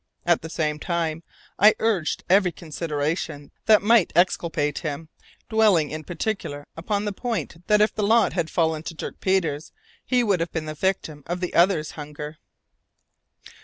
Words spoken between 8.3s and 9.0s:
had fallen to